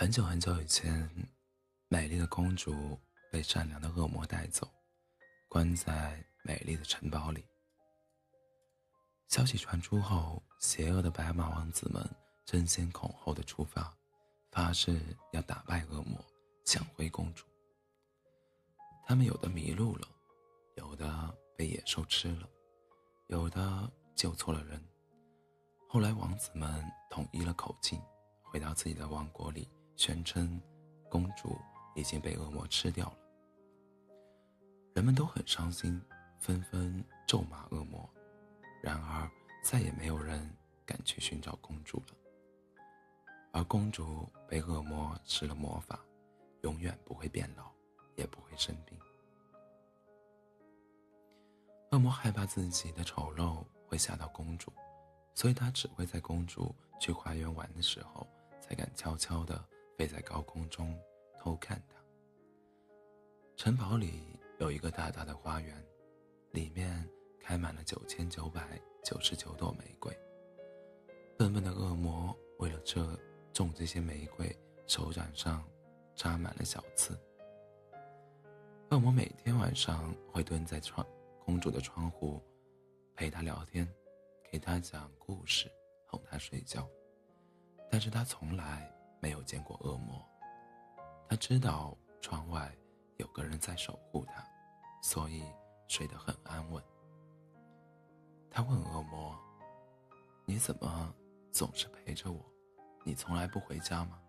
[0.00, 1.10] 很久很久以前，
[1.88, 2.98] 美丽的公主
[3.30, 4.66] 被善良的恶魔带走，
[5.46, 7.44] 关在美丽的城堡里。
[9.28, 12.02] 消息传出后，邪恶的白马王子们
[12.46, 13.94] 争先恐后的出发，
[14.50, 14.98] 发誓
[15.34, 16.18] 要打败恶魔，
[16.64, 17.44] 抢回公主。
[19.06, 20.08] 他们有的迷路了，
[20.76, 22.48] 有的被野兽吃了，
[23.26, 24.82] 有的救错了人。
[25.90, 28.00] 后来，王子们统一了口径，
[28.42, 30.60] 回到自己的王国里，宣称
[31.08, 31.58] 公主
[31.94, 33.16] 已经被恶魔吃掉了。
[34.94, 36.00] 人们都很伤心，
[36.38, 38.08] 纷纷咒骂恶魔。
[38.82, 39.30] 然而，
[39.62, 40.50] 再也没有人
[40.86, 42.14] 敢去寻找公主了。
[43.52, 45.98] 而公主被恶魔施了魔法，
[46.62, 47.70] 永远不会变老，
[48.16, 48.98] 也不会生病。
[51.90, 54.72] 恶魔害怕自己的丑陋会吓到公主，
[55.34, 58.26] 所以他只会在公主去花园玩的时候，
[58.60, 59.62] 才敢悄悄地
[60.00, 60.98] 飞在高空中
[61.38, 62.02] 偷看她。
[63.54, 64.22] 城堡里
[64.58, 65.76] 有一个大大的花园，
[66.52, 67.06] 里面。
[67.42, 70.16] 开满了九千九百九十九朵玫瑰。
[71.36, 73.04] 笨笨的恶魔为了这
[73.52, 75.66] 种这些玫瑰，手掌上
[76.14, 77.18] 扎满了小刺。
[78.90, 81.04] 恶魔每天晚上会蹲在窗
[81.44, 82.40] 公主的窗户，
[83.16, 83.88] 陪她聊天，
[84.52, 85.68] 给她讲故事，
[86.06, 86.88] 哄她睡觉。
[87.90, 90.26] 但是她从来没有见过恶魔。
[91.28, 92.76] 他知道窗外
[93.18, 94.44] 有个人在守护他，
[95.02, 95.44] 所以
[95.86, 96.82] 睡得很安稳。
[98.50, 99.38] 他问恶魔
[100.44, 101.14] ：“你怎么
[101.52, 102.44] 总是陪着我？
[103.04, 104.20] 你从来不回家吗？”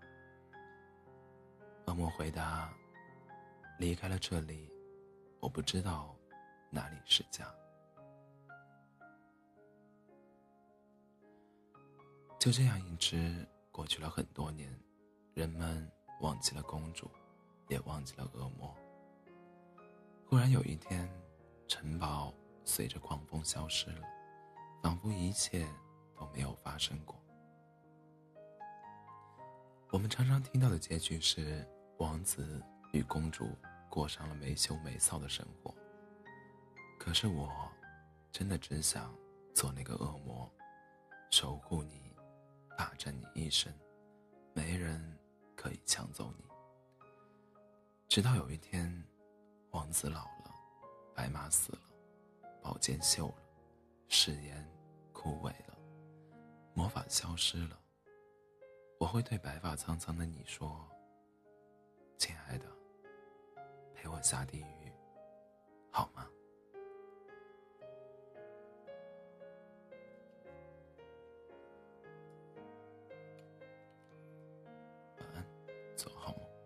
[1.88, 2.72] 恶魔回答
[3.80, 4.72] ：“离开了这里，
[5.40, 6.16] 我不知道
[6.70, 7.46] 哪里是家。”
[12.38, 14.70] 就这样一直过去了很多年，
[15.34, 17.10] 人们忘记了公主，
[17.70, 18.76] 也忘记了恶魔。
[20.28, 21.10] 忽然有一天，
[21.68, 22.34] 城堡。
[22.64, 24.08] 随着狂风消失了，
[24.84, 25.68] 仿佛一切
[26.16, 27.20] 都没有发生过。
[29.90, 31.68] 我们常常听到的结局是，
[31.98, 32.64] 王子
[32.94, 33.50] 与公主
[33.90, 35.74] 过上了没羞没臊的生活。
[37.00, 37.52] 可是我，
[38.32, 39.12] 真的只想
[39.56, 40.50] 做那个恶魔，
[41.32, 42.01] 守护你，
[43.42, 43.74] 一生，
[44.54, 45.18] 没人
[45.56, 46.46] 可以抢走你。
[48.08, 49.04] 直到有一天，
[49.72, 50.54] 王子老了，
[51.16, 51.82] 白马死了。
[52.62, 53.36] 宝剑锈了，
[54.08, 54.64] 誓言
[55.12, 55.76] 枯萎了，
[56.76, 57.80] 魔法消失了。
[59.00, 60.88] 我会对白发苍苍的你说
[62.20, 62.66] ：“亲爱的，
[63.96, 64.66] 陪我下地狱，？”